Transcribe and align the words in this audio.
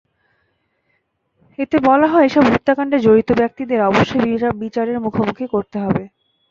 এতে 1.59 1.77
বলা 1.87 2.07
হয়, 2.07 2.25
এসব 2.25 2.43
হত্যাকাণ্ডে 2.51 2.97
জড়িত 2.99 3.29
ব্যক্তিদের 3.41 3.79
অবশ্যই 3.81 4.23
বিচারের 4.63 4.97
মুখোমুখি 4.99 5.45
করতে 5.53 5.77
হবে। 5.79 6.03